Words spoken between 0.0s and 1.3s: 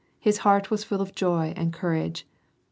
His heart was full of